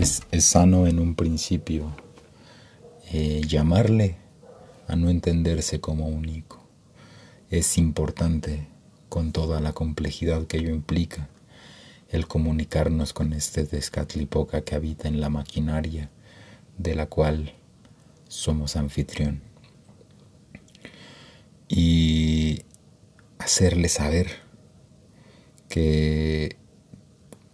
Es, 0.00 0.22
sano 0.38 0.86
en 0.86 0.98
un 0.98 1.14
principio 1.14 1.94
eh, 3.12 3.42
llamarle 3.46 4.16
a 4.88 4.96
no 4.96 5.10
entenderse 5.10 5.82
como 5.82 6.08
único. 6.08 6.64
Es 7.50 7.76
importante, 7.76 8.66
con 9.10 9.32
toda 9.32 9.60
la 9.60 9.74
complejidad 9.74 10.46
que 10.46 10.56
ello 10.56 10.70
implica, 10.70 11.28
el 12.08 12.26
comunicarnos 12.26 13.12
con 13.12 13.34
este 13.34 13.64
descatlipoca 13.64 14.62
que 14.62 14.74
habita 14.74 15.06
en 15.06 15.20
la 15.20 15.28
maquinaria 15.28 16.08
de 16.78 16.94
la 16.94 17.04
cual 17.04 17.52
somos 18.26 18.76
anfitrión. 18.76 19.42
Y 21.68 22.62
hacerle 23.38 23.90
saber 23.90 24.30
que 25.68 26.56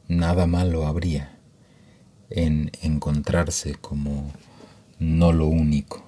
nada 0.06 0.46
malo 0.46 0.86
habría 0.86 1.35
en 2.30 2.70
encontrarse 2.82 3.74
como 3.74 4.32
no 4.98 5.32
lo 5.32 5.46
único, 5.46 6.04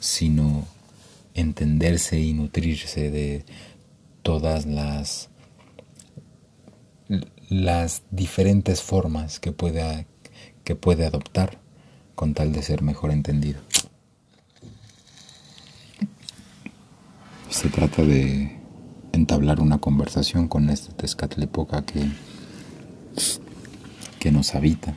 sino 0.00 0.66
entenderse 1.34 2.20
y 2.20 2.32
nutrirse 2.32 3.10
de 3.10 3.44
todas 4.22 4.66
las, 4.66 5.28
las 7.48 8.02
diferentes 8.10 8.82
formas 8.82 9.40
que 9.40 9.52
pueda, 9.52 10.06
que 10.64 10.74
puede 10.74 11.06
adoptar 11.06 11.58
con 12.14 12.34
tal 12.34 12.52
de 12.52 12.62
ser 12.62 12.82
mejor 12.82 13.10
entendido. 13.10 13.60
Se 17.50 17.68
trata 17.68 18.02
de 18.02 18.56
entablar 19.12 19.60
una 19.60 19.78
conversación 19.78 20.48
con 20.48 20.68
este 20.70 20.92
Tezcatlipoca 20.92 21.82
que, 21.84 22.06
que 24.18 24.30
nos 24.30 24.54
habita 24.54 24.94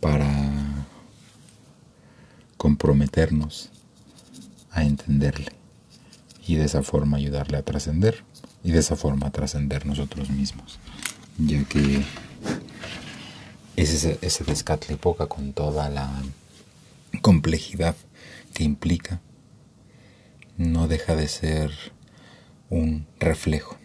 para 0.00 0.86
comprometernos 2.56 3.70
a 4.70 4.84
entenderle 4.84 5.52
y 6.46 6.56
de 6.56 6.64
esa 6.64 6.82
forma 6.82 7.16
ayudarle 7.16 7.58
a 7.58 7.62
trascender 7.62 8.24
y 8.64 8.72
de 8.72 8.80
esa 8.80 8.96
forma 8.96 9.30
trascender 9.30 9.86
nosotros 9.86 10.30
mismos, 10.30 10.78
ya 11.38 11.62
que 11.64 12.02
ese, 13.76 14.18
ese 14.22 14.44
Tezcatlipoca 14.44 15.26
con 15.26 15.52
toda 15.52 15.88
la 15.88 16.10
complejidad 17.22 17.94
que 18.52 18.64
implica 18.64 19.20
no 20.56 20.88
deja 20.88 21.14
de 21.14 21.28
ser 21.28 21.70
un 22.70 23.06
reflejo 23.20 23.78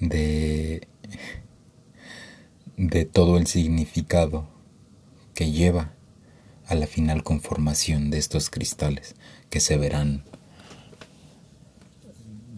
de, 0.00 0.88
de 2.80 3.04
todo 3.04 3.36
el 3.36 3.46
significado 3.46 4.48
que 5.34 5.50
lleva 5.50 5.92
a 6.66 6.74
la 6.74 6.86
final 6.86 7.22
conformación 7.22 8.08
de 8.08 8.16
estos 8.16 8.48
cristales 8.48 9.16
que 9.50 9.60
se 9.60 9.76
verán 9.76 10.24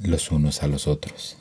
los 0.01 0.31
unos 0.31 0.63
a 0.63 0.69
los 0.69 0.87
otros. 0.87 1.39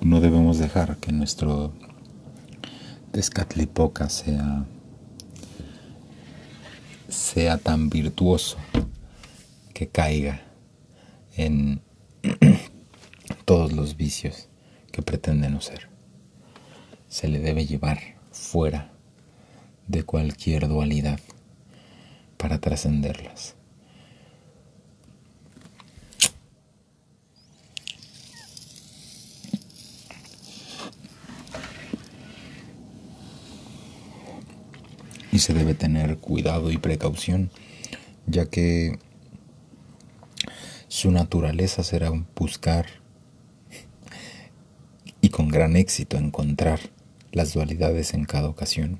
No 0.00 0.20
debemos 0.20 0.58
dejar 0.58 0.98
que 0.98 1.10
nuestro 1.10 1.72
Tezcatlipoca 3.10 4.08
sea 4.08 4.66
sea 7.08 7.58
tan 7.58 7.90
virtuoso 7.90 8.56
que 9.74 9.88
caiga 9.88 10.51
en 11.36 11.82
todos 13.44 13.72
los 13.72 13.96
vicios 13.96 14.48
que 14.90 15.02
pretende 15.02 15.48
no 15.48 15.60
ser. 15.60 15.88
Se 17.08 17.28
le 17.28 17.40
debe 17.40 17.66
llevar 17.66 18.00
fuera 18.30 18.92
de 19.86 20.04
cualquier 20.04 20.68
dualidad 20.68 21.20
para 22.36 22.60
trascenderlas. 22.60 23.56
y 35.32 35.38
se 35.38 35.54
debe 35.54 35.74
tener 35.74 36.18
cuidado 36.18 36.70
y 36.70 36.76
precaución, 36.76 37.50
ya 38.26 38.46
que 38.46 38.98
su 40.92 41.10
naturaleza 41.10 41.82
será 41.82 42.10
buscar 42.36 42.84
y 45.22 45.30
con 45.30 45.48
gran 45.48 45.74
éxito 45.74 46.18
encontrar 46.18 46.80
las 47.32 47.54
dualidades 47.54 48.12
en 48.12 48.26
cada 48.26 48.50
ocasión. 48.50 48.98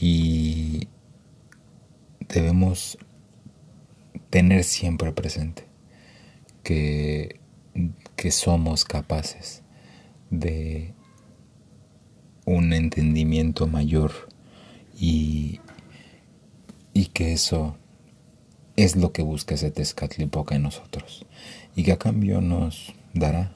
Y 0.00 0.86
debemos 2.28 2.98
tener 4.30 4.62
siempre 4.62 5.10
presente 5.10 5.66
que, 6.62 7.40
que 8.14 8.30
somos 8.30 8.84
capaces 8.84 9.64
de 10.30 10.94
un 12.44 12.72
entendimiento 12.72 13.66
mayor 13.66 14.12
y, 14.96 15.58
y 16.92 17.06
que 17.06 17.32
eso 17.32 17.76
es 18.76 18.96
lo 18.96 19.12
que 19.12 19.22
busca 19.22 19.54
ese 19.54 19.70
Tezcatlipoca 19.70 20.54
en 20.54 20.62
nosotros 20.62 21.24
y 21.76 21.84
que 21.84 21.92
a 21.92 21.98
cambio 21.98 22.40
nos 22.40 22.92
dará 23.12 23.52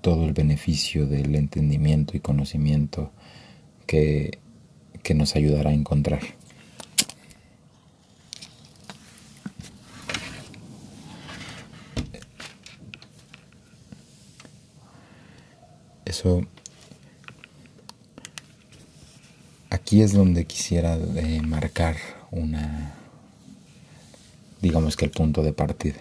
todo 0.00 0.24
el 0.24 0.32
beneficio 0.32 1.06
del 1.06 1.34
entendimiento 1.34 2.16
y 2.16 2.20
conocimiento 2.20 3.10
que, 3.86 4.38
que 5.02 5.14
nos 5.14 5.34
ayudará 5.36 5.70
a 5.70 5.74
encontrar. 5.74 6.20
Eso 16.04 16.46
aquí 19.70 20.02
es 20.02 20.12
donde 20.12 20.46
quisiera 20.46 20.98
marcar 21.42 21.96
una, 22.30 22.94
digamos 24.60 24.96
que 24.96 25.04
el 25.04 25.10
punto 25.10 25.42
de 25.42 25.52
partida, 25.52 26.00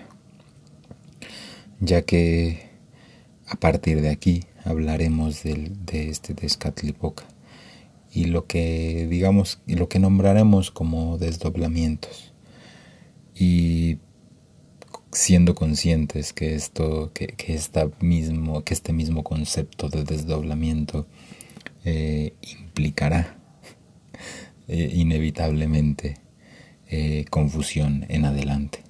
ya 1.80 2.02
que 2.04 2.70
a 3.48 3.56
partir 3.56 4.02
de 4.02 4.10
aquí 4.10 4.44
hablaremos 4.66 5.44
de 5.44 6.10
este 6.10 6.34
Tezcatlipoca 6.34 7.24
y 8.12 8.26
lo 8.26 8.48
que 8.48 9.08
digamos 9.10 9.60
y 9.68 9.76
lo 9.76 9.90
que 9.90 10.00
nombraremos 10.00 10.72
como 10.72 11.18
desdoblamientos. 11.18 12.34
Y 13.36 14.00
siendo 15.12 15.56
conscientes 15.56 16.34
que 16.34 16.56
esto 16.56 17.12
que, 17.14 17.28
que 17.28 17.60
mismo 18.02 18.64
que 18.64 18.74
este 18.74 18.94
mismo 18.94 19.24
concepto 19.24 19.90
de 19.90 20.04
desdoblamiento 20.04 21.08
eh, 21.86 22.34
implicará 22.42 23.38
eh, 24.68 24.92
inevitablemente 24.94 26.18
eh, 26.90 27.26
confusión 27.30 28.06
en 28.10 28.26
adelante. 28.26 28.84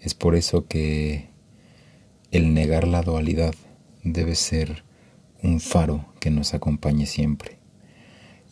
Es 0.00 0.14
por 0.14 0.36
eso 0.36 0.66
que 0.66 1.28
el 2.30 2.54
negar 2.54 2.86
la 2.86 3.02
dualidad 3.02 3.54
debe 4.04 4.34
ser 4.34 4.84
un 5.42 5.60
faro 5.60 6.12
que 6.20 6.30
nos 6.30 6.54
acompañe 6.54 7.06
siempre. 7.06 7.58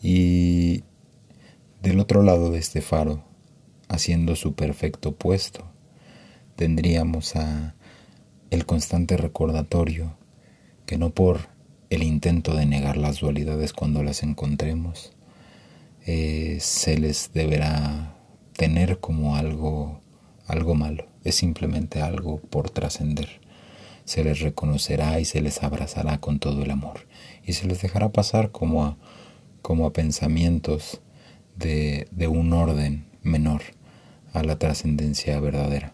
Y 0.01 0.83
del 1.81 1.99
otro 1.99 2.23
lado 2.23 2.51
de 2.51 2.59
este 2.59 2.81
faro, 2.81 3.23
haciendo 3.87 4.35
su 4.35 4.53
perfecto 4.53 5.09
opuesto, 5.09 5.71
tendríamos 6.55 7.33
el 8.49 8.65
constante 8.65 9.17
recordatorio 9.17 10.17
que 10.85 10.97
no 10.97 11.11
por 11.11 11.47
el 11.89 12.03
intento 12.03 12.55
de 12.55 12.65
negar 12.65 12.97
las 12.97 13.19
dualidades 13.19 13.73
cuando 13.73 14.03
las 14.03 14.23
encontremos, 14.23 15.13
eh, 16.05 16.57
se 16.59 16.97
les 16.97 17.31
deberá 17.33 18.18
tener 18.59 18.99
como 18.99 19.37
algo, 19.37 20.01
algo 20.45 20.75
malo, 20.75 21.05
es 21.23 21.35
simplemente 21.35 22.01
algo 22.01 22.41
por 22.41 22.69
trascender. 22.69 23.39
Se 24.03 24.21
les 24.21 24.41
reconocerá 24.41 25.21
y 25.21 25.23
se 25.23 25.39
les 25.39 25.63
abrazará 25.63 26.17
con 26.17 26.39
todo 26.39 26.63
el 26.63 26.71
amor 26.71 27.07
y 27.45 27.53
se 27.53 27.67
les 27.67 27.81
dejará 27.81 28.09
pasar 28.09 28.51
como 28.51 28.83
a, 28.83 28.97
como 29.61 29.85
a 29.85 29.93
pensamientos 29.93 30.99
de, 31.55 32.09
de 32.11 32.27
un 32.27 32.51
orden 32.51 33.05
menor 33.23 33.61
a 34.33 34.43
la 34.43 34.59
trascendencia 34.59 35.39
verdadera. 35.39 35.93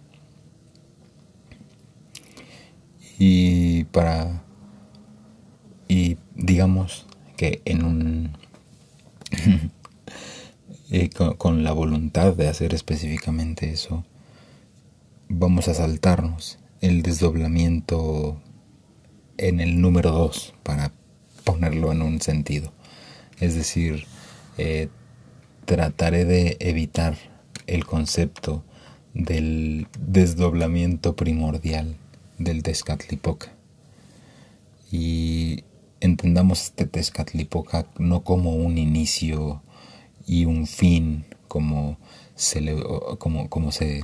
Y 3.19 3.83
para 3.85 4.43
y 5.87 6.17
digamos 6.33 7.05
que 7.37 7.61
en 7.65 7.85
un 7.85 8.31
con, 11.37 11.63
la 11.63 11.71
voluntad 11.73 12.33
de 12.33 12.47
hacer 12.47 12.73
específicamente 12.73 13.69
eso, 13.69 14.05
vamos 15.27 15.67
a 15.67 15.73
saltarnos 15.73 16.57
el 16.81 17.01
desdoblamiento 17.01 18.39
en 19.37 19.59
el 19.59 19.81
número 19.81 20.11
2 20.11 20.53
para 20.63 20.91
ponerlo 21.43 21.91
en 21.91 22.01
un 22.01 22.21
sentido. 22.21 22.71
Es 23.39 23.55
decir, 23.55 24.05
eh, 24.57 24.87
trataré 25.65 26.23
de 26.23 26.57
evitar 26.59 27.17
el 27.67 27.85
concepto 27.85 28.63
del 29.13 29.87
desdoblamiento 29.99 31.15
primordial 31.15 31.97
del 32.37 32.63
Tezcatlipoca. 32.63 33.51
Y 34.91 35.63
entendamos 35.99 36.63
este 36.63 36.85
Tezcatlipoca 36.85 37.87
no 37.97 38.23
como 38.23 38.55
un 38.55 38.77
inicio 38.77 39.61
y 40.25 40.45
un 40.45 40.67
fin 40.67 41.25
como 41.47 41.97
se 42.35 42.75
como, 43.17 43.49
como 43.49 43.71
se 43.71 44.03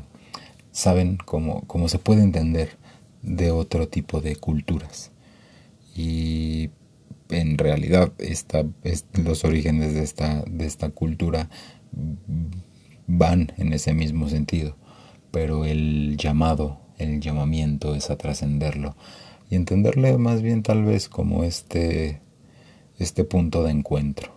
saben 0.71 1.17
como, 1.17 1.61
como 1.67 1.89
se 1.89 1.99
puede 1.99 2.23
entender 2.23 2.77
de 3.21 3.51
otro 3.51 3.87
tipo 3.87 4.21
de 4.21 4.35
culturas. 4.35 5.11
Y 5.95 6.69
en 7.29 7.57
realidad 7.57 8.13
esta, 8.17 8.65
los 9.23 9.43
orígenes 9.43 9.93
de 9.93 10.03
esta, 10.03 10.43
de 10.47 10.65
esta 10.65 10.89
cultura 10.89 11.49
van 13.07 13.51
en 13.57 13.73
ese 13.73 13.93
mismo 13.93 14.29
sentido 14.29 14.77
pero 15.31 15.65
el 15.65 16.17
llamado 16.17 16.79
el 16.97 17.19
llamamiento 17.19 17.95
es 17.95 18.09
a 18.09 18.17
trascenderlo 18.17 18.95
y 19.49 19.55
entenderle 19.55 20.17
más 20.17 20.41
bien 20.41 20.61
tal 20.61 20.85
vez 20.85 21.09
como 21.09 21.43
este 21.43 22.21
este 22.99 23.23
punto 23.23 23.63
de 23.63 23.71
encuentro, 23.71 24.31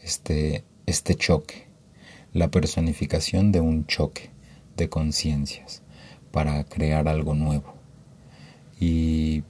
este, 0.00 0.64
este 0.86 1.14
choque, 1.14 1.66
la 2.32 2.50
personificación 2.50 3.52
de 3.52 3.60
un 3.60 3.86
choque 3.86 4.30
de 4.76 4.88
conciencias 4.88 5.82
para 6.30 6.64
crear 6.64 7.08
algo 7.08 7.34
nuevo. 7.34 7.74
Y, 8.80 9.44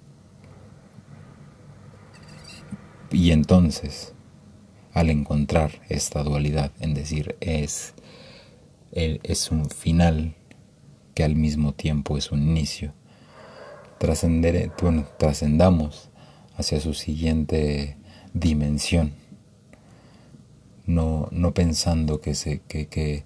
y 3.11 3.31
entonces, 3.31 4.14
al 4.92 5.11
encontrar 5.11 5.81
esta 5.88 6.23
dualidad, 6.23 6.73
en 6.81 6.94
decir, 6.94 7.37
es, 7.40 7.94
es 8.92 9.51
un 9.51 9.70
final 9.70 10.35
que 11.14 11.25
al 11.25 11.37
mismo 11.37 11.73
tiempo 11.73 12.18
es 12.18 12.33
un 12.33 12.42
inicio, 12.42 12.92
bueno, 14.83 15.07
trascendamos 15.18 16.11
hacia 16.57 16.81
su 16.81 16.94
siguiente 16.94 17.97
dimensión, 18.33 19.14
no, 20.87 21.29
no 21.31 21.55
pensando 21.55 22.20
que, 22.20 22.35
se, 22.35 22.61
que, 22.68 22.87
que, 22.87 23.25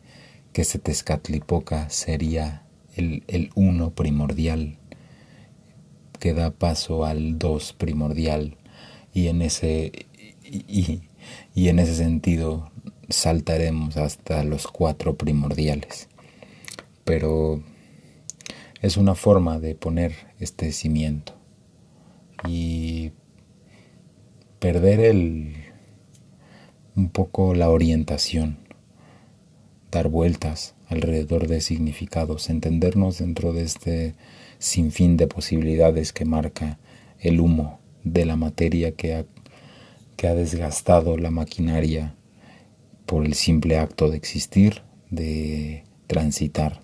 que 0.53 0.65
Tezcatlipoca 0.65 1.91
sería 1.91 2.65
el, 2.97 3.25
el 3.29 3.51
uno 3.55 3.91
primordial 3.91 4.79
que 6.19 6.35
da 6.35 6.51
paso 6.51 7.05
al 7.05 7.39
dos 7.39 7.73
primordial. 7.73 8.57
Y 9.13 9.29
en 9.29 9.43
ese 9.43 10.07
y, 10.45 11.03
y 11.55 11.69
en 11.69 11.79
ese 11.79 11.95
sentido 11.95 12.71
saltaremos 13.09 13.97
hasta 13.97 14.45
los 14.45 14.67
cuatro 14.67 15.17
primordiales. 15.17 16.09
Pero 17.05 17.63
es 18.83 18.97
una 18.97 19.15
forma 19.15 19.59
de 19.59 19.75
poner 19.75 20.15
este 20.39 20.73
cimiento. 20.73 21.35
Y 22.47 23.13
perder 24.59 25.01
el 25.01 25.58
un 26.99 27.11
poco 27.11 27.55
la 27.55 27.71
orientación 27.71 28.59
dar 29.93 30.09
vueltas 30.09 30.75
alrededor 30.89 31.47
de 31.47 31.61
significados 31.61 32.51
entendernos 32.51 33.19
dentro 33.19 33.53
de 33.53 33.63
este 33.63 34.15
sinfín 34.59 35.17
de 35.17 35.29
posibilidades 35.29 36.13
que 36.13 36.25
marca 36.25 36.81
el 37.21 37.39
humo 37.39 37.79
de 38.03 38.27
la 38.27 38.35
materia 38.35 38.97
que 38.97 39.15
ha, 39.15 39.25
que 40.17 40.27
ha 40.27 40.35
desgastado 40.35 41.17
la 41.17 41.31
maquinaria 41.31 42.17
por 43.07 43.25
el 43.25 43.35
simple 43.35 43.79
acto 43.79 44.11
de 44.11 44.17
existir, 44.17 44.83
de 45.09 45.85
transitar 46.09 46.83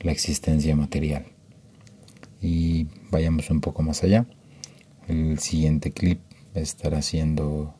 la 0.00 0.10
existencia 0.10 0.74
material. 0.74 1.24
Y 2.42 2.88
vayamos 3.12 3.48
un 3.50 3.60
poco 3.60 3.82
más 3.82 4.02
allá. 4.02 4.26
El 5.06 5.38
siguiente 5.38 5.92
clip 5.92 6.18
estará 6.54 7.00
siendo 7.00 7.75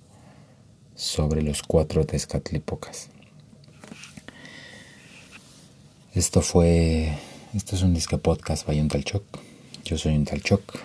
sobre 0.97 1.43
los 1.43 1.63
cuatro 1.63 2.05
Tezcatlipocas. 2.05 3.11
Esto 6.15 6.41
fue 6.41 7.13
esto 7.57 7.75
es 7.75 7.83
un 7.83 7.95
disque 7.95 8.19
podcast 8.19 8.67
by 8.67 8.81
un 8.81 8.89
tal 8.89 9.05
Choc. 9.05 9.25
Yo 9.85 9.97
soy 9.97 10.15
un 10.15 10.25
tal 10.25 10.43
Choc. 10.43 10.79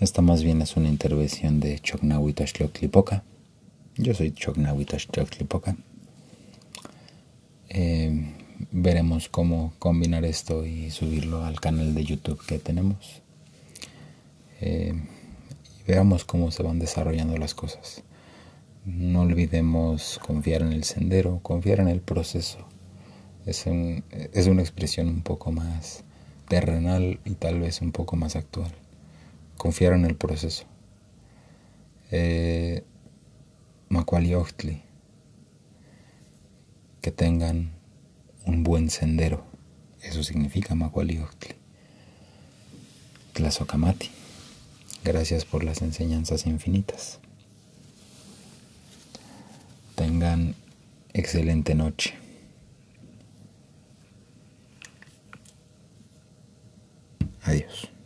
Esta 0.00 0.22
más 0.22 0.42
bien 0.42 0.62
es 0.62 0.76
una 0.76 0.88
intervención 0.88 1.60
de 1.60 1.78
Chocnahuitash 1.80 2.52
Clipoca. 2.72 3.22
Yo 3.96 4.14
soy 4.14 4.32
Chocnahuitash 4.32 5.08
Clipoca. 5.08 5.76
Eh, 7.68 8.32
veremos 8.70 9.28
cómo 9.28 9.74
combinar 9.78 10.24
esto 10.24 10.64
y 10.64 10.90
subirlo 10.90 11.44
al 11.44 11.60
canal 11.60 11.94
de 11.94 12.04
YouTube 12.04 12.42
que 12.46 12.58
tenemos. 12.58 13.20
Eh, 14.60 14.94
y 15.80 15.82
veamos 15.90 16.24
cómo 16.24 16.50
se 16.50 16.62
van 16.62 16.78
desarrollando 16.78 17.36
las 17.36 17.54
cosas. 17.54 18.02
No 18.88 19.20
olvidemos 19.20 20.18
confiar 20.24 20.62
en 20.62 20.72
el 20.72 20.84
sendero, 20.84 21.40
confiar 21.42 21.80
en 21.80 21.88
el 21.88 22.00
proceso 22.00 22.68
es, 23.48 23.64
es 23.66 24.46
una 24.46 24.62
expresión 24.62 25.08
un 25.08 25.22
poco 25.22 25.52
más 25.52 26.04
terrenal 26.48 27.20
y 27.24 27.34
tal 27.34 27.60
vez 27.60 27.80
un 27.80 27.92
poco 27.92 28.16
más 28.16 28.36
actual. 28.36 28.72
Confiar 29.56 29.94
en 29.94 30.04
el 30.04 30.16
proceso. 30.16 30.64
Eh, 32.10 32.84
Que 37.00 37.10
tengan 37.10 37.72
un 38.44 38.64
buen 38.64 38.90
sendero. 38.90 39.44
Eso 40.02 40.22
significa 40.22 40.74
Macualiochtli. 40.74 41.54
Tlazocamati. 43.32 44.10
Gracias 45.04 45.44
por 45.44 45.64
las 45.64 45.80
enseñanzas 45.80 46.46
infinitas. 46.46 47.20
Tengan 49.98 50.54
excelente 51.12 51.74
noche. 51.74 52.14
Adiós. 57.42 57.97